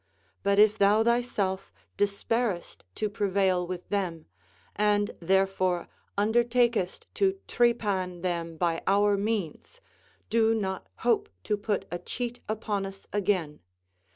[0.41, 4.25] But if thou thyself despairest to prevail Λvith them,
[4.75, 9.79] and therefore undertakest to trepan them by our means,
[10.31, 13.59] do not hope to put a cheat upon us again.